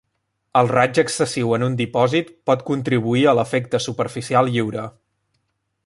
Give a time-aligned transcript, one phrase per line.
[0.61, 4.89] El raig excessiu en un dipòsit pot contribuir a l'efecte superficial lliure.